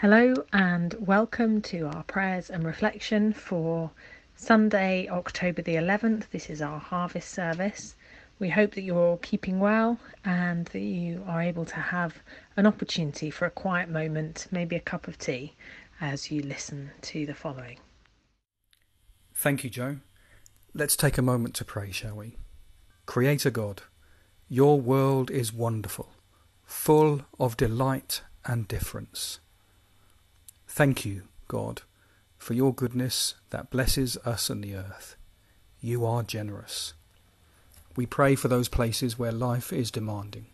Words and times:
Hello, 0.00 0.32
and 0.52 0.94
welcome 1.00 1.60
to 1.62 1.88
our 1.88 2.04
prayers 2.04 2.50
and 2.50 2.64
reflection 2.64 3.32
for 3.32 3.90
Sunday, 4.36 5.08
October 5.08 5.60
the 5.60 5.74
11th. 5.74 6.30
This 6.30 6.50
is 6.50 6.62
our 6.62 6.78
harvest 6.78 7.30
service. 7.30 7.96
We 8.38 8.48
hope 8.48 8.76
that 8.76 8.82
you're 8.82 8.96
all 8.96 9.16
keeping 9.16 9.58
well 9.58 9.98
and 10.24 10.66
that 10.66 10.82
you 10.82 11.24
are 11.26 11.42
able 11.42 11.64
to 11.64 11.74
have 11.74 12.14
an 12.56 12.64
opportunity 12.64 13.28
for 13.28 13.46
a 13.46 13.50
quiet 13.50 13.88
moment, 13.88 14.46
maybe 14.52 14.76
a 14.76 14.80
cup 14.80 15.08
of 15.08 15.18
tea, 15.18 15.54
as 16.00 16.30
you 16.30 16.42
listen 16.42 16.92
to 17.02 17.26
the 17.26 17.34
following. 17.34 17.80
Thank 19.34 19.64
you, 19.64 19.70
Joe. 19.70 19.96
Let's 20.74 20.94
take 20.94 21.18
a 21.18 21.22
moment 21.22 21.56
to 21.56 21.64
pray, 21.64 21.90
shall 21.90 22.14
we? 22.14 22.36
Creator 23.06 23.50
God, 23.50 23.82
your 24.48 24.80
world 24.80 25.28
is 25.28 25.52
wonderful, 25.52 26.10
full 26.64 27.22
of 27.40 27.56
delight 27.56 28.22
and 28.44 28.68
difference. 28.68 29.40
Thank 30.70 31.04
you, 31.04 31.22
God, 31.48 31.82
for 32.36 32.54
your 32.54 32.72
goodness 32.72 33.34
that 33.50 33.70
blesses 33.70 34.16
us 34.18 34.48
and 34.50 34.62
the 34.62 34.76
earth. 34.76 35.16
You 35.80 36.04
are 36.04 36.22
generous. 36.22 36.92
We 37.96 38.06
pray 38.06 38.36
for 38.36 38.46
those 38.46 38.68
places 38.68 39.18
where 39.18 39.32
life 39.32 39.72
is 39.72 39.90
demanding, 39.90 40.46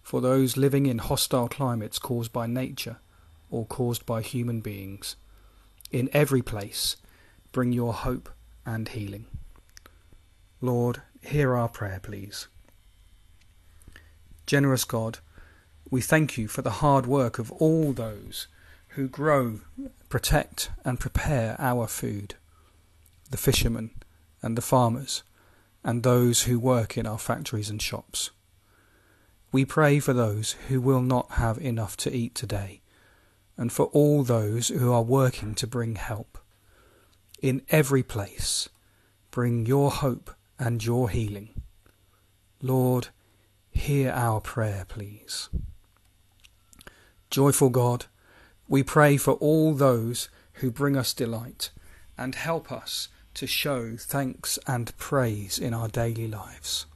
for 0.00 0.20
those 0.20 0.56
living 0.56 0.86
in 0.86 0.98
hostile 0.98 1.48
climates 1.48 1.98
caused 1.98 2.32
by 2.32 2.46
nature 2.46 2.96
or 3.50 3.66
caused 3.66 4.06
by 4.06 4.22
human 4.22 4.60
beings. 4.60 5.16
In 5.90 6.08
every 6.14 6.40
place, 6.40 6.96
bring 7.50 7.72
your 7.72 7.92
hope 7.92 8.30
and 8.64 8.88
healing. 8.88 9.26
Lord, 10.62 11.02
hear 11.20 11.54
our 11.56 11.68
prayer, 11.68 12.00
please. 12.00 12.46
Generous 14.46 14.84
God, 14.84 15.18
we 15.90 16.00
thank 16.00 16.38
you 16.38 16.48
for 16.48 16.62
the 16.62 16.78
hard 16.80 17.04
work 17.04 17.38
of 17.38 17.52
all 17.52 17.92
those 17.92 18.46
who 18.94 19.08
grow, 19.08 19.60
protect, 20.08 20.70
and 20.84 21.00
prepare 21.00 21.56
our 21.58 21.86
food 21.86 22.34
the 23.30 23.38
fishermen 23.38 23.90
and 24.42 24.58
the 24.58 24.62
farmers, 24.62 25.22
and 25.82 26.02
those 26.02 26.42
who 26.42 26.58
work 26.58 26.98
in 26.98 27.06
our 27.06 27.18
factories 27.18 27.70
and 27.70 27.80
shops. 27.80 28.30
We 29.50 29.64
pray 29.64 30.00
for 30.00 30.12
those 30.12 30.52
who 30.68 30.80
will 30.80 31.00
not 31.00 31.32
have 31.32 31.58
enough 31.58 31.96
to 31.98 32.14
eat 32.14 32.34
today, 32.34 32.82
and 33.56 33.72
for 33.72 33.86
all 33.86 34.22
those 34.22 34.68
who 34.68 34.92
are 34.92 35.02
working 35.02 35.54
to 35.56 35.66
bring 35.66 35.96
help. 35.96 36.38
In 37.40 37.62
every 37.70 38.02
place, 38.02 38.68
bring 39.30 39.64
your 39.64 39.90
hope 39.90 40.30
and 40.58 40.84
your 40.84 41.08
healing. 41.08 41.62
Lord, 42.60 43.08
hear 43.70 44.12
our 44.12 44.40
prayer, 44.40 44.84
please. 44.86 45.48
Joyful 47.30 47.70
God, 47.70 48.06
we 48.68 48.82
pray 48.82 49.16
for 49.16 49.34
all 49.34 49.74
those 49.74 50.28
who 50.54 50.70
bring 50.70 50.96
us 50.96 51.12
delight 51.12 51.70
and 52.16 52.34
help 52.34 52.70
us 52.70 53.08
to 53.34 53.46
show 53.46 53.96
thanks 53.96 54.58
and 54.66 54.96
praise 54.98 55.58
in 55.58 55.74
our 55.74 55.88
daily 55.88 56.28
lives. 56.28 56.86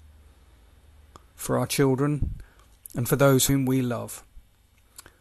For 1.35 1.59
our 1.59 1.67
children 1.67 2.41
and 2.95 3.09
for 3.09 3.17
those 3.17 3.47
whom 3.47 3.67
we 3.67 3.83
love. 3.83 4.23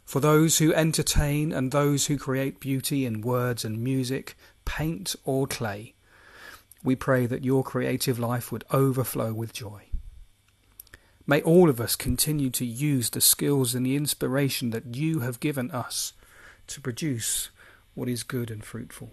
For 0.06 0.20
those 0.20 0.60
who 0.60 0.74
entertain 0.74 1.52
and 1.52 1.72
those 1.72 2.06
who 2.06 2.18
create 2.18 2.60
beauty 2.60 3.06
in 3.06 3.22
words 3.22 3.66
and 3.66 3.84
music, 3.84 4.38
paint 4.64 5.16
or 5.26 5.48
clay, 5.48 5.94
we 6.84 6.96
pray 6.96 7.26
that 7.26 7.44
your 7.44 7.64
creative 7.64 8.20
life 8.20 8.52
would 8.52 8.64
overflow 8.72 9.34
with 9.34 9.52
joy. 9.52 9.88
May 11.26 11.42
all 11.42 11.70
of 11.70 11.82
us 11.82 11.96
continue 11.96 12.52
to 12.52 12.66
use 12.66 13.10
the 13.10 13.22
skills 13.22 13.74
and 13.74 13.84
the 13.86 13.96
inspiration 13.96 14.70
that 14.70 14.96
you 14.96 15.22
have 15.22 15.40
given 15.40 15.72
us 15.72 16.14
to 16.68 16.82
produce 16.82 17.50
what 17.94 18.10
is 18.10 18.24
good 18.24 18.52
and 18.52 18.64
fruitful. 18.64 19.12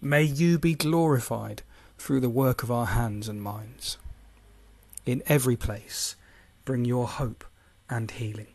May 0.00 0.22
you 0.24 0.58
be 0.58 0.74
glorified 0.74 1.62
through 1.98 2.20
the 2.20 2.28
work 2.28 2.62
of 2.62 2.70
our 2.70 2.86
hands 2.86 3.28
and 3.28 3.40
minds. 3.40 3.98
In 5.06 5.22
every 5.26 5.56
place, 5.56 6.16
bring 6.64 6.84
your 6.84 7.06
hope 7.06 7.44
and 7.88 8.10
healing. 8.10 8.54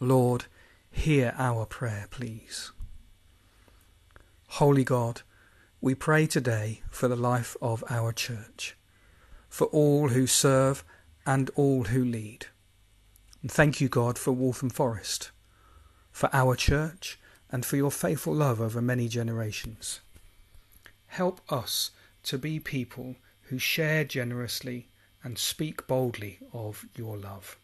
Lord, 0.00 0.46
hear 0.90 1.34
our 1.36 1.66
prayer, 1.66 2.06
please. 2.10 2.72
Holy 4.48 4.84
God, 4.84 5.22
we 5.80 5.94
pray 5.94 6.26
today 6.26 6.82
for 6.90 7.08
the 7.08 7.16
life 7.16 7.56
of 7.60 7.84
our 7.90 8.12
church, 8.12 8.76
for 9.48 9.66
all 9.66 10.08
who 10.08 10.26
serve 10.26 10.84
and 11.26 11.50
all 11.54 11.84
who 11.84 12.04
lead. 12.04 12.46
And 13.42 13.50
thank 13.50 13.80
you, 13.80 13.88
God, 13.88 14.18
for 14.18 14.32
Waltham 14.32 14.70
Forest 14.70 15.30
for 16.16 16.30
our 16.32 16.56
church, 16.56 17.18
and 17.50 17.66
for 17.66 17.76
your 17.76 17.90
faithful 17.90 18.32
love 18.32 18.58
over 18.58 18.80
many 18.80 19.06
generations. 19.06 20.00
Help 21.08 21.42
us 21.52 21.90
to 22.22 22.38
be 22.38 22.58
people 22.58 23.16
who 23.50 23.58
share 23.58 24.02
generously 24.02 24.88
and 25.22 25.36
speak 25.36 25.86
boldly 25.86 26.38
of 26.54 26.86
your 26.96 27.18
love. 27.18 27.58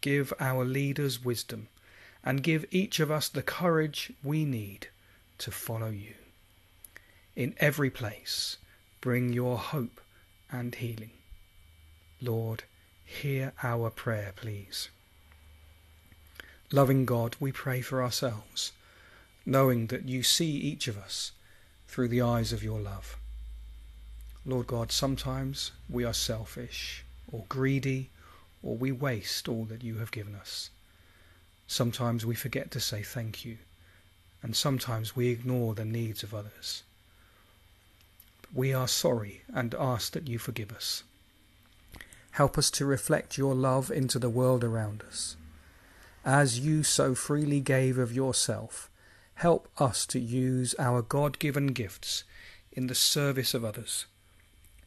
Give 0.00 0.32
our 0.40 0.64
leaders 0.64 1.24
wisdom 1.24 1.68
and 2.24 2.42
give 2.42 2.66
each 2.72 2.98
of 2.98 3.08
us 3.08 3.28
the 3.28 3.40
courage 3.40 4.12
we 4.24 4.44
need 4.44 4.88
to 5.38 5.52
follow 5.52 5.90
you. 5.90 6.14
In 7.36 7.54
every 7.58 7.88
place, 7.88 8.56
bring 9.00 9.32
your 9.32 9.58
hope 9.58 10.00
and 10.50 10.74
healing. 10.74 11.12
Lord, 12.20 12.64
hear 13.04 13.52
our 13.62 13.90
prayer, 13.90 14.32
please. 14.34 14.88
Loving 16.72 17.04
God, 17.04 17.34
we 17.40 17.50
pray 17.50 17.80
for 17.80 18.00
ourselves, 18.00 18.70
knowing 19.44 19.88
that 19.88 20.08
you 20.08 20.22
see 20.22 20.52
each 20.52 20.86
of 20.86 20.96
us 20.96 21.32
through 21.88 22.06
the 22.06 22.22
eyes 22.22 22.52
of 22.52 22.62
your 22.62 22.78
love. 22.78 23.16
Lord 24.46 24.68
God, 24.68 24.92
sometimes 24.92 25.72
we 25.88 26.04
are 26.04 26.12
selfish 26.12 27.04
or 27.32 27.44
greedy 27.48 28.10
or 28.62 28.76
we 28.76 28.92
waste 28.92 29.48
all 29.48 29.64
that 29.64 29.82
you 29.82 29.98
have 29.98 30.12
given 30.12 30.36
us. 30.36 30.70
Sometimes 31.66 32.24
we 32.24 32.36
forget 32.36 32.70
to 32.70 32.78
say 32.78 33.02
thank 33.02 33.44
you, 33.44 33.58
and 34.40 34.54
sometimes 34.54 35.16
we 35.16 35.28
ignore 35.28 35.74
the 35.74 35.84
needs 35.84 36.22
of 36.22 36.32
others. 36.32 36.84
But 38.42 38.54
we 38.54 38.72
are 38.72 38.86
sorry 38.86 39.42
and 39.52 39.74
ask 39.74 40.12
that 40.12 40.28
you 40.28 40.38
forgive 40.38 40.70
us. 40.72 41.02
Help 42.32 42.56
us 42.56 42.70
to 42.72 42.86
reflect 42.86 43.36
your 43.36 43.56
love 43.56 43.90
into 43.90 44.20
the 44.20 44.30
world 44.30 44.62
around 44.62 45.02
us 45.02 45.34
as 46.24 46.60
you 46.60 46.82
so 46.82 47.14
freely 47.14 47.60
gave 47.60 47.98
of 47.98 48.12
yourself, 48.12 48.90
help 49.34 49.68
us 49.78 50.04
to 50.06 50.20
use 50.20 50.74
our 50.78 51.02
God 51.02 51.38
given 51.38 51.68
gifts 51.68 52.24
in 52.72 52.86
the 52.86 52.94
service 52.94 53.54
of 53.54 53.64
others, 53.64 54.06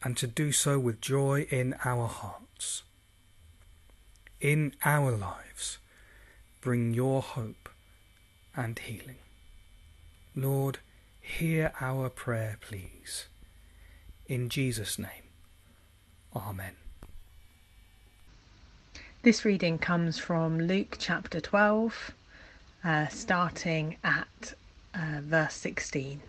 and 0.02 0.16
to 0.16 0.26
do 0.26 0.52
so 0.52 0.78
with 0.78 1.00
joy 1.00 1.46
in 1.50 1.74
our 1.84 2.06
hearts. 2.06 2.82
In 4.40 4.74
our 4.84 5.10
lives, 5.10 5.78
bring 6.60 6.94
your 6.94 7.22
hope 7.22 7.68
and 8.56 8.78
healing. 8.78 9.18
Lord, 10.36 10.78
hear 11.20 11.72
our 11.80 12.08
prayer, 12.08 12.58
please. 12.60 13.26
In 14.26 14.48
Jesus' 14.48 14.98
name, 14.98 15.24
Amen. 16.34 16.83
This 19.24 19.42
reading 19.46 19.78
comes 19.78 20.18
from 20.18 20.60
Luke 20.60 20.96
chapter 20.98 21.40
12, 21.40 22.12
uh, 22.84 23.06
starting 23.06 23.96
at 24.04 24.52
uh, 24.92 25.22
verse 25.22 25.54
16. 25.54 26.20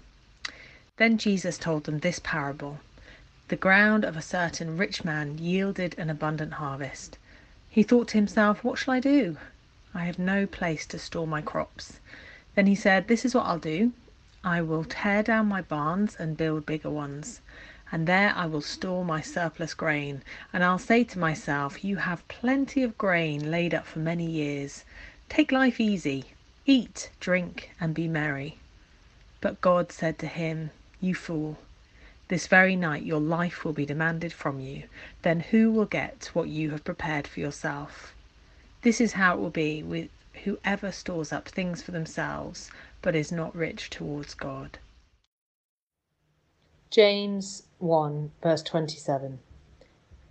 Then 0.95 1.17
Jesus 1.17 1.57
told 1.57 1.83
them 1.83 1.99
this 1.99 2.21
parable 2.23 2.79
The 3.49 3.57
ground 3.57 4.05
of 4.05 4.15
a 4.15 4.21
certain 4.21 4.77
rich 4.77 5.03
man 5.03 5.37
yielded 5.37 5.99
an 5.99 6.09
abundant 6.09 6.53
harvest. 6.53 7.17
He 7.69 7.83
thought 7.83 8.07
to 8.07 8.17
himself, 8.17 8.63
What 8.63 8.79
shall 8.79 8.93
I 8.93 9.01
do? 9.01 9.35
I 9.93 10.05
have 10.05 10.17
no 10.17 10.45
place 10.47 10.85
to 10.85 10.97
store 10.97 11.27
my 11.27 11.41
crops. 11.41 11.99
Then 12.55 12.65
he 12.65 12.75
said, 12.75 13.09
This 13.09 13.25
is 13.25 13.35
what 13.35 13.45
I'll 13.45 13.59
do 13.59 13.91
I 14.41 14.61
will 14.61 14.85
tear 14.85 15.21
down 15.21 15.47
my 15.47 15.61
barns 15.61 16.15
and 16.17 16.37
build 16.37 16.65
bigger 16.65 16.89
ones 16.89 17.41
and 17.95 18.07
there 18.07 18.33
I 18.35 18.45
will 18.45 18.59
store 18.59 19.05
my 19.05 19.21
surplus 19.21 19.73
grain, 19.73 20.21
and 20.51 20.65
I'll 20.65 20.77
say 20.77 21.05
to 21.05 21.17
myself, 21.17 21.81
You 21.81 21.95
have 21.95 22.27
plenty 22.27 22.83
of 22.83 22.97
grain 22.97 23.49
laid 23.49 23.73
up 23.73 23.85
for 23.85 23.99
many 23.99 24.29
years. 24.29 24.83
Take 25.29 25.49
life 25.49 25.79
easy, 25.79 26.25
eat, 26.65 27.09
drink, 27.21 27.71
and 27.79 27.95
be 27.95 28.09
merry. 28.09 28.57
But 29.39 29.61
God 29.61 29.93
said 29.93 30.19
to 30.19 30.27
him, 30.27 30.71
You 30.99 31.15
fool, 31.15 31.57
this 32.27 32.47
very 32.47 32.75
night 32.75 33.03
your 33.03 33.21
life 33.21 33.63
will 33.63 33.71
be 33.71 33.85
demanded 33.85 34.33
from 34.33 34.59
you. 34.59 34.89
Then 35.21 35.39
who 35.39 35.71
will 35.71 35.85
get 35.85 36.31
what 36.33 36.49
you 36.49 36.71
have 36.71 36.83
prepared 36.83 37.25
for 37.25 37.39
yourself? 37.39 38.13
This 38.81 38.99
is 38.99 39.13
how 39.13 39.35
it 39.35 39.39
will 39.39 39.49
be 39.49 39.81
with 39.81 40.09
whoever 40.43 40.91
stores 40.91 41.31
up 41.31 41.47
things 41.47 41.81
for 41.81 41.91
themselves, 41.91 42.69
but 43.01 43.15
is 43.15 43.31
not 43.31 43.55
rich 43.55 43.89
towards 43.89 44.33
God. 44.33 44.79
James 46.91 47.63
1, 47.79 48.31
verse 48.41 48.63
27. 48.63 49.39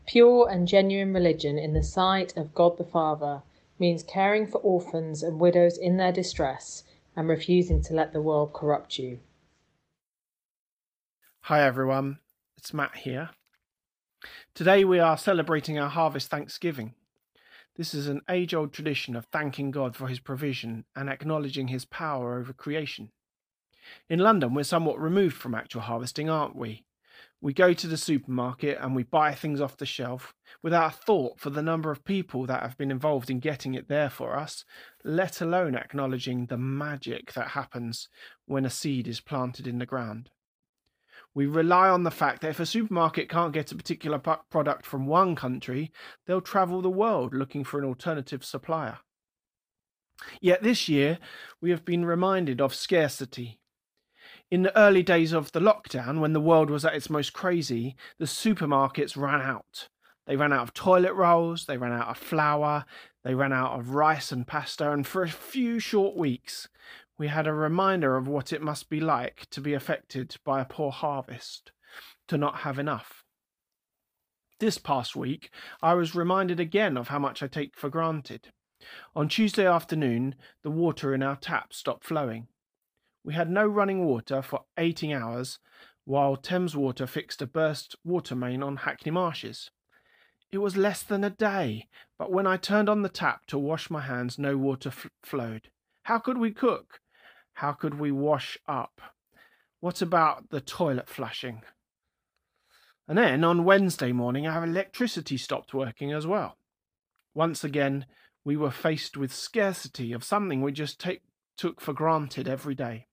Pure 0.06 0.49
and 0.50 0.67
genuine 0.67 1.12
religion 1.12 1.58
in 1.58 1.75
the 1.75 1.82
sight 1.82 2.37
of 2.37 2.55
God 2.55 2.79
the 2.79 2.85
Father 2.85 3.43
means 3.79 4.02
caring 4.02 4.46
for 4.46 4.58
orphans 4.58 5.23
and 5.23 5.38
widows 5.38 5.76
in 5.76 5.96
their 5.96 6.12
distress 6.12 6.85
and 7.17 7.29
refusing 7.29 7.82
to 7.82 7.94
let 7.94 8.12
the 8.12 8.23
world 8.23 8.52
corrupt 8.52 8.99
you. 8.99 9.19
Hi 11.43 11.62
everyone, 11.62 12.19
it's 12.56 12.73
Matt 12.73 12.96
here. 12.96 13.31
Today 14.55 14.85
we 14.85 14.99
are 14.99 15.19
celebrating 15.19 15.79
our 15.79 15.91
Harvest 15.91 16.31
Thanksgiving. 16.31 16.94
This 17.76 17.93
is 17.93 18.06
an 18.06 18.23
age 18.31 18.55
old 18.55 18.73
tradition 18.73 19.17
of 19.17 19.26
thanking 19.26 19.70
God 19.70 19.96
for 19.96 20.06
his 20.06 20.20
provision 20.20 20.85
and 20.94 21.11
acknowledging 21.11 21.69
his 21.69 21.85
power 21.85 22.38
over 22.38 22.52
creation. 22.52 23.11
In 24.08 24.20
London, 24.20 24.55
we're 24.55 24.62
somewhat 24.62 25.00
removed 25.00 25.37
from 25.37 25.55
actual 25.55 25.82
harvesting, 25.82 26.31
aren't 26.31 26.56
we? 26.56 26.85
We 27.44 27.52
go 27.52 27.75
to 27.75 27.87
the 27.87 27.99
supermarket 27.99 28.79
and 28.81 28.96
we 28.96 29.02
buy 29.02 29.35
things 29.35 29.61
off 29.61 29.76
the 29.76 29.85
shelf 29.85 30.32
without 30.62 30.94
a 30.94 30.96
thought 30.96 31.38
for 31.38 31.50
the 31.50 31.61
number 31.61 31.91
of 31.91 32.02
people 32.02 32.46
that 32.46 32.62
have 32.62 32.79
been 32.79 32.91
involved 32.91 33.29
in 33.29 33.38
getting 33.38 33.75
it 33.75 33.87
there 33.87 34.08
for 34.08 34.35
us, 34.35 34.64
let 35.05 35.43
alone 35.43 35.75
acknowledging 35.75 36.46
the 36.46 36.56
magic 36.56 37.35
that 37.35 37.49
happens 37.49 38.08
when 38.46 38.64
a 38.64 38.70
seed 38.70 39.06
is 39.06 39.20
planted 39.20 39.67
in 39.67 39.79
the 39.79 39.85
ground. 39.85 40.31
We 41.35 41.44
rely 41.44 41.91
on 41.91 42.05
the 42.05 42.11
fact 42.11 42.41
that 42.41 42.49
if 42.49 42.61
a 42.61 42.64
supermarket 42.64 43.29
can't 43.29 43.52
get 43.52 43.73
a 43.73 43.76
particular 43.76 44.19
product 44.19 44.87
from 44.87 45.06
one 45.06 45.37
country, 45.37 45.93
they'll 46.26 46.41
travel 46.41 46.81
the 46.81 46.88
world 46.88 47.35
looking 47.35 47.62
for 47.62 47.79
an 47.79 47.85
alternative 47.85 48.43
supplier. 48.43 49.00
Yet 50.41 50.62
this 50.62 50.88
year, 50.88 51.19
we 51.61 51.69
have 51.69 51.85
been 51.85 52.06
reminded 52.06 52.62
of 52.62 52.75
scarcity 52.75 53.61
in 54.50 54.62
the 54.62 54.76
early 54.79 55.02
days 55.02 55.32
of 55.32 55.52
the 55.52 55.61
lockdown, 55.61 56.20
when 56.20 56.32
the 56.32 56.41
world 56.41 56.70
was 56.70 56.85
at 56.85 56.94
its 56.94 57.11
most 57.11 57.32
crazy, 57.32 57.96
the 58.19 58.26
supermarkets 58.26 59.17
ran 59.17 59.41
out. 59.41 59.88
They 60.26 60.37
ran 60.37 60.52
out 60.52 60.62
of 60.62 60.75
toilet 60.75 61.14
rolls, 61.14 61.67
they 61.67 61.76
ran 61.76 61.93
out 61.93 62.08
of 62.08 62.19
flour, 62.19 62.85
they 63.25 63.35
ran 63.35 63.52
out 63.52 63.79
of 63.79 63.91
rice 63.91 64.32
and 64.32 64.46
pasta, 64.46 64.91
and 64.91 65.06
for 65.06 65.23
a 65.23 65.29
few 65.29 65.79
short 65.79 66.17
weeks, 66.17 66.69
we 67.19 67.29
had 67.29 67.46
a 67.46 67.52
reminder 67.52 68.17
of 68.17 68.26
what 68.26 68.52
it 68.52 68.62
must 68.62 68.88
be 68.88 69.00
like 69.00 69.46
to 69.50 69.61
be 69.61 69.75
affected 69.75 70.37
by 70.44 70.61
a 70.61 70.64
poor 70.64 70.91
harvest, 70.91 71.73
to 72.29 72.37
not 72.37 72.61
have 72.61 72.79
enough. 72.79 73.25
This 74.61 74.79
past 74.79 75.14
week, 75.14 75.50
I 75.82 75.94
was 75.94 76.14
reminded 76.14 76.61
again 76.61 76.96
of 76.96 77.08
how 77.08 77.19
much 77.19 77.43
I 77.43 77.46
take 77.46 77.76
for 77.76 77.91
granted. 77.91 78.49
On 79.14 79.29
Tuesday 79.29 79.67
afternoon, 79.67 80.37
the 80.62 80.70
water 80.70 81.14
in 81.14 81.23
our 81.23 81.37
tap 81.37 81.73
stopped 81.73 82.05
flowing. 82.05 82.49
We 83.24 83.32
had 83.34 83.50
no 83.50 83.66
running 83.66 84.04
water 84.04 84.42
for 84.42 84.64
18 84.76 85.12
hours 85.12 85.58
while 86.04 86.36
Thames 86.36 86.76
Water 86.76 87.06
fixed 87.06 87.40
a 87.40 87.46
burst 87.46 87.96
water 88.04 88.36
main 88.36 88.62
on 88.62 88.76
Hackney 88.76 89.10
Marshes. 89.10 89.70
It 90.52 90.58
was 90.58 90.76
less 90.76 91.02
than 91.02 91.24
a 91.24 91.30
day, 91.30 91.88
but 92.18 92.30
when 92.30 92.46
I 92.46 92.58
turned 92.58 92.88
on 92.88 93.02
the 93.02 93.08
tap 93.08 93.46
to 93.46 93.58
wash 93.58 93.90
my 93.90 94.02
hands, 94.02 94.38
no 94.38 94.56
water 94.56 94.90
f- 94.90 95.10
flowed. 95.22 95.70
How 96.04 96.18
could 96.18 96.36
we 96.38 96.52
cook? 96.52 97.00
How 97.54 97.72
could 97.72 97.98
we 97.98 98.12
wash 98.12 98.58
up? 98.68 99.00
What 99.80 100.02
about 100.02 100.50
the 100.50 100.60
toilet 100.60 101.08
flushing? 101.08 101.62
And 103.08 103.18
then 103.18 103.42
on 103.42 103.64
Wednesday 103.64 104.12
morning, 104.12 104.46
our 104.46 104.64
electricity 104.64 105.36
stopped 105.36 105.74
working 105.74 106.12
as 106.12 106.26
well. 106.26 106.58
Once 107.34 107.64
again, 107.64 108.06
we 108.44 108.56
were 108.56 108.70
faced 108.70 109.16
with 109.16 109.34
scarcity 109.34 110.12
of 110.12 110.22
something 110.22 110.60
we 110.60 110.72
just 110.72 111.00
take, 111.00 111.22
took 111.56 111.80
for 111.80 111.92
granted 111.92 112.46
every 112.46 112.74
day. 112.74 113.06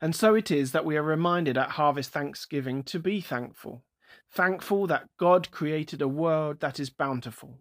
And 0.00 0.14
so 0.14 0.34
it 0.34 0.50
is 0.50 0.72
that 0.72 0.84
we 0.84 0.96
are 0.96 1.02
reminded 1.02 1.56
at 1.56 1.70
Harvest 1.70 2.10
Thanksgiving 2.10 2.82
to 2.84 2.98
be 2.98 3.20
thankful. 3.20 3.84
Thankful 4.30 4.86
that 4.88 5.08
God 5.18 5.50
created 5.50 6.02
a 6.02 6.08
world 6.08 6.60
that 6.60 6.80
is 6.80 6.90
bountiful, 6.90 7.60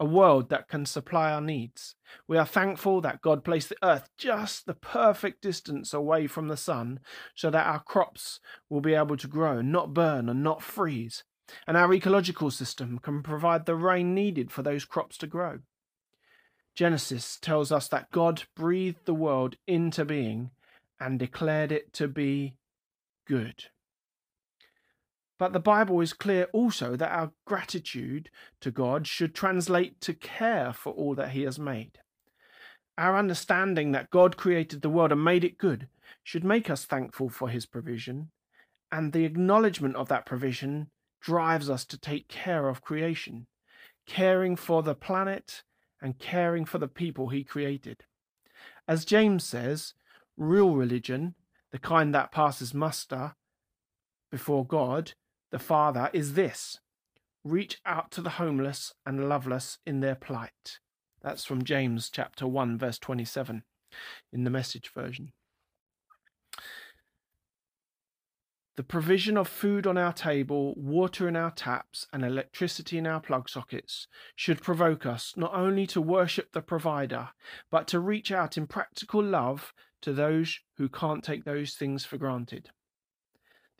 a 0.00 0.04
world 0.04 0.48
that 0.48 0.68
can 0.68 0.86
supply 0.86 1.30
our 1.30 1.40
needs. 1.40 1.94
We 2.26 2.38
are 2.38 2.46
thankful 2.46 3.00
that 3.02 3.20
God 3.20 3.44
placed 3.44 3.68
the 3.68 3.76
earth 3.82 4.08
just 4.16 4.66
the 4.66 4.74
perfect 4.74 5.42
distance 5.42 5.92
away 5.92 6.26
from 6.26 6.48
the 6.48 6.56
sun 6.56 7.00
so 7.34 7.50
that 7.50 7.66
our 7.66 7.80
crops 7.80 8.40
will 8.68 8.80
be 8.80 8.94
able 8.94 9.16
to 9.18 9.28
grow, 9.28 9.60
not 9.60 9.94
burn, 9.94 10.28
and 10.28 10.42
not 10.42 10.62
freeze. 10.62 11.24
And 11.66 11.76
our 11.76 11.92
ecological 11.92 12.50
system 12.50 12.98
can 12.98 13.22
provide 13.22 13.66
the 13.66 13.76
rain 13.76 14.14
needed 14.14 14.50
for 14.50 14.62
those 14.62 14.84
crops 14.84 15.16
to 15.18 15.26
grow. 15.26 15.60
Genesis 16.74 17.38
tells 17.40 17.72
us 17.72 17.88
that 17.88 18.10
God 18.10 18.42
breathed 18.54 19.06
the 19.06 19.14
world 19.14 19.56
into 19.66 20.04
being 20.04 20.50
and 21.00 21.18
declared 21.18 21.72
it 21.72 21.92
to 21.94 22.08
be 22.08 22.56
good. 23.26 23.64
But 25.38 25.52
the 25.52 25.60
Bible 25.60 26.00
is 26.00 26.12
clear 26.12 26.44
also 26.52 26.96
that 26.96 27.12
our 27.12 27.32
gratitude 27.46 28.30
to 28.60 28.70
God 28.70 29.06
should 29.06 29.34
translate 29.34 30.00
to 30.00 30.14
care 30.14 30.72
for 30.72 30.92
all 30.92 31.14
that 31.16 31.30
He 31.30 31.42
has 31.42 31.58
made. 31.58 31.98
Our 32.96 33.18
understanding 33.18 33.92
that 33.92 34.10
God 34.10 34.38
created 34.38 34.80
the 34.80 34.88
world 34.88 35.12
and 35.12 35.22
made 35.22 35.44
it 35.44 35.58
good 35.58 35.88
should 36.24 36.44
make 36.44 36.70
us 36.70 36.86
thankful 36.86 37.28
for 37.28 37.50
His 37.50 37.66
provision, 37.66 38.30
and 38.90 39.12
the 39.12 39.24
acknowledgement 39.24 39.96
of 39.96 40.08
that 40.08 40.24
provision 40.24 40.90
drives 41.20 41.68
us 41.68 41.84
to 41.84 41.98
take 41.98 42.28
care 42.28 42.68
of 42.68 42.80
creation, 42.80 43.46
caring 44.06 44.56
for 44.56 44.82
the 44.82 44.94
planet 44.94 45.62
and 46.00 46.18
caring 46.18 46.64
for 46.64 46.78
the 46.78 46.88
people 46.88 47.28
He 47.28 47.44
created. 47.44 48.04
As 48.88 49.04
James 49.04 49.44
says, 49.44 49.92
real 50.36 50.74
religion, 50.74 51.34
the 51.72 51.78
kind 51.78 52.14
that 52.14 52.32
passes 52.32 52.74
muster 52.74 53.34
before 54.30 54.66
God, 54.66 55.12
the 55.50 55.58
Father, 55.58 56.10
is 56.12 56.34
this 56.34 56.80
reach 57.44 57.80
out 57.86 58.10
to 58.10 58.20
the 58.20 58.30
homeless 58.30 58.92
and 59.04 59.28
loveless 59.28 59.78
in 59.86 60.00
their 60.00 60.16
plight. 60.16 60.80
That's 61.22 61.44
from 61.44 61.64
James 61.64 62.10
chapter 62.10 62.46
1, 62.46 62.76
verse 62.76 62.98
27 62.98 63.62
in 64.32 64.44
the 64.44 64.50
message 64.50 64.90
version. 64.92 65.32
The 68.76 68.82
provision 68.82 69.38
of 69.38 69.48
food 69.48 69.86
on 69.86 69.96
our 69.96 70.12
table, 70.12 70.74
water 70.76 71.26
in 71.26 71.34
our 71.34 71.50
taps, 71.50 72.06
and 72.12 72.22
electricity 72.22 72.98
in 72.98 73.06
our 73.06 73.20
plug 73.20 73.48
sockets 73.48 74.06
should 74.34 74.60
provoke 74.60 75.06
us 75.06 75.32
not 75.34 75.54
only 75.54 75.86
to 75.86 76.00
worship 76.02 76.52
the 76.52 76.60
provider, 76.60 77.30
but 77.70 77.88
to 77.88 78.00
reach 78.00 78.30
out 78.30 78.58
in 78.58 78.66
practical 78.66 79.22
love 79.22 79.72
to 80.06 80.12
those 80.12 80.60
who 80.76 80.88
can't 80.88 81.24
take 81.24 81.44
those 81.44 81.74
things 81.74 82.04
for 82.04 82.16
granted. 82.16 82.70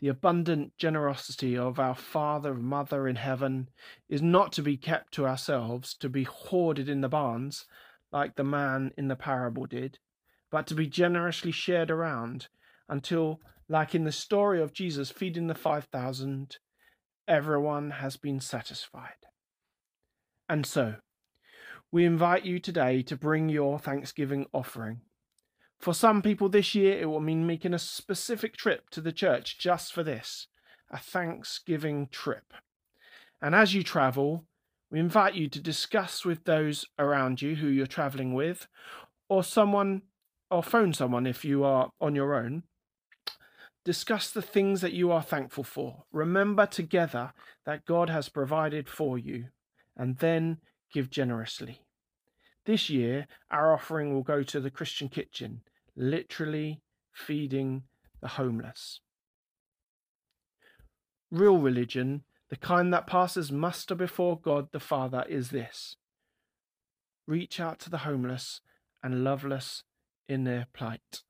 The 0.01 0.09
abundant 0.09 0.77
generosity 0.77 1.57
of 1.57 1.79
our 1.79 1.95
Father 1.95 2.51
and 2.51 2.65
Mother 2.65 3.07
in 3.07 3.15
heaven 3.15 3.69
is 4.09 4.23
not 4.23 4.51
to 4.55 4.63
be 4.63 4.77
kept 4.77 5.15
to 5.15 5.25
ourselves, 5.25 5.95
to 5.99 6.09
be 6.09 6.25
hoarded 6.25 6.89
in 6.89 7.01
the 7.01 7.09
barns, 7.09 7.67
like 8.11 8.35
the 8.35 8.43
man 8.43 8.91
in 8.99 9.07
the 9.07 9.15
parable 9.15 9.67
did, 9.67 10.01
but 10.51 10.67
to 10.67 10.75
be 10.75 10.89
generously 10.89 11.53
shared 11.53 11.93
around 11.93 12.49
until, 12.89 13.41
like 13.69 13.95
in 13.95 14.03
the 14.03 14.11
story 14.11 14.61
of 14.61 14.73
Jesus 14.73 15.13
feeding 15.13 15.47
the 15.47 15.55
5,000, 15.55 16.59
everyone 17.29 17.91
has 17.93 18.17
been 18.17 18.41
satisfied. 18.41 19.27
And 20.49 20.67
so, 20.67 20.97
we 21.93 22.05
invite 22.05 22.45
you 22.45 22.59
today 22.59 23.03
to 23.03 23.17
bring 23.17 23.49
your 23.49 23.79
Thanksgiving 23.79 24.47
offering 24.53 25.03
for 25.79 25.95
some 25.95 26.23
people 26.23 26.49
this 26.49 26.75
year, 26.75 26.99
it 26.99 27.07
will 27.07 27.21
mean 27.21 27.47
making 27.47 27.75
a 27.75 27.79
specific 27.79 28.57
trip 28.57 28.91
to 28.91 29.01
the 29.01 29.13
church 29.13 29.59
just 29.59 29.93
for 29.93 30.03
this 30.03 30.49
a 30.91 30.99
Thanksgiving 30.99 32.09
trip. 32.13 32.53
And 33.43 33.55
as 33.55 33.75
you 33.75 33.83
travel, 33.83 34.45
we 34.91 35.01
invite 35.01 35.35
you 35.35 35.49
to 35.49 35.61
discuss 35.61 36.25
with 36.25 36.45
those 36.45 36.87
around 36.99 37.43
you 37.43 37.57
who 37.57 37.67
you're 37.67 37.87
traveling 37.87 38.35
with, 38.35 38.69
or 39.29 39.43
someone, 39.43 40.03
or 40.49 40.63
phone 40.63 40.93
someone 40.93 41.27
if 41.27 41.45
you 41.45 41.65
are 41.65 41.91
on 42.01 42.15
your 42.15 42.37
own. 42.37 42.63
Discuss 43.85 44.31
the 44.31 44.43
things 44.43 44.81
that 44.81 44.93
you 44.93 45.11
are 45.11 45.23
thankful 45.23 45.65
for. 45.65 46.05
Remember 46.13 46.67
together 46.67 47.33
that 47.65 47.85
God 47.85 48.09
has 48.09 48.29
provided 48.29 48.89
for 48.89 49.19
you, 49.19 49.47
and 49.97 50.19
then 50.19 50.59
give 50.93 51.11
generously. 51.11 51.86
This 52.67 52.91
year, 52.91 53.29
our 53.49 53.73
offering 53.73 54.13
will 54.13 54.25
go 54.25 54.43
to 54.43 54.59
the 54.59 54.73
Christian 54.73 55.09
Kitchen, 55.09 55.61
literally 55.95 56.83
feeding 57.13 57.85
the 58.21 58.29
homeless. 58.29 59.01
Real 61.31 61.59
religion, 61.59 62.25
the 62.51 62.57
kind 62.57 62.93
that 62.93 63.07
passes 63.07 63.53
muster 63.53 63.95
before 63.95 64.39
God 64.39 64.73
the 64.73 64.81
Father, 64.81 65.25
is 65.29 65.51
this 65.51 65.97
reach 67.29 67.59
out 67.59 67.81
to 67.81 67.91
the 67.91 67.99
homeless 67.99 68.61
and 69.03 69.25
loveless 69.25 69.83
in 70.29 70.45
their 70.45 70.67
plight. 70.73 71.23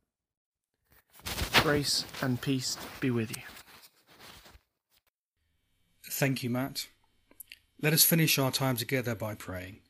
Grace 1.63 2.05
and 2.23 2.41
peace 2.41 2.77
be 3.01 3.11
with 3.11 3.35
you. 3.35 3.43
Thank 6.05 6.43
you, 6.43 6.51
Matt. 6.51 6.89
Let 7.81 7.93
us 7.93 8.05
finish 8.05 8.39
our 8.39 8.51
time 8.51 8.77
together 8.77 9.15
by 9.15 9.35
praying. 9.35 9.81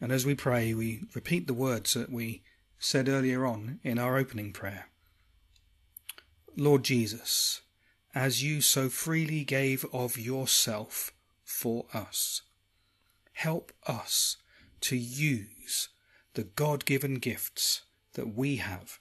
And 0.00 0.12
as 0.12 0.24
we 0.24 0.34
pray, 0.34 0.74
we 0.74 1.02
repeat 1.14 1.46
the 1.46 1.54
words 1.54 1.94
that 1.94 2.10
we 2.10 2.42
said 2.78 3.08
earlier 3.08 3.44
on 3.44 3.80
in 3.82 3.98
our 3.98 4.16
opening 4.16 4.52
prayer. 4.52 4.88
Lord 6.56 6.84
Jesus, 6.84 7.62
as 8.14 8.42
you 8.42 8.60
so 8.60 8.88
freely 8.88 9.44
gave 9.44 9.84
of 9.92 10.18
yourself 10.18 11.12
for 11.44 11.86
us, 11.92 12.42
help 13.32 13.72
us 13.86 14.36
to 14.82 14.96
use 14.96 15.88
the 16.34 16.44
God 16.44 16.84
given 16.84 17.14
gifts 17.16 17.82
that 18.14 18.34
we 18.34 18.56
have 18.56 18.98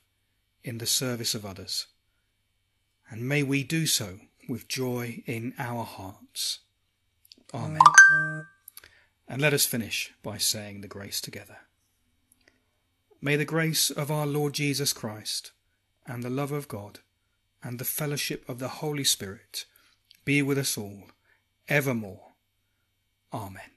in 0.63 0.79
the 0.79 0.85
service 0.85 1.35
of 1.35 1.45
others. 1.45 1.87
And 3.09 3.27
may 3.27 3.43
we 3.43 3.63
do 3.63 3.85
so 3.85 4.19
with 4.49 4.67
joy 4.67 5.23
in 5.25 5.53
our 5.57 5.83
hearts. 5.83 6.59
Amen. 7.53 7.79
And 9.27 9.41
let 9.41 9.53
us 9.53 9.65
finish 9.65 10.13
by 10.24 10.38
saying 10.38 10.81
the 10.81 10.88
grace 10.88 11.19
together. 11.19 11.57
May 13.22 13.36
the 13.36 13.46
grace 13.46 13.89
of 13.89 14.12
our 14.12 14.25
Lord 14.25 14.53
Jesus 14.53 14.93
Christ, 14.93 15.51
and 16.05 16.24
the 16.24 16.29
love 16.29 16.51
of 16.51 16.67
God, 16.67 17.00
and 17.63 17.79
the 17.79 17.86
fellowship 17.86 18.48
of 18.48 18.60
the 18.60 18.67
Holy 18.67 19.03
Spirit 19.03 19.65
be 20.24 20.41
with 20.41 20.57
us 20.57 20.77
all 20.77 21.05
evermore. 21.67 22.34
Amen. 23.34 23.76